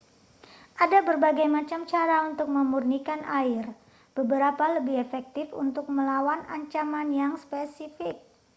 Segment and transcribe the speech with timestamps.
[0.85, 3.63] ada berbagai macam cara untuk memurnikan air
[4.17, 8.15] beberapa lebih efektif untuk melawan ancaman yang spesifik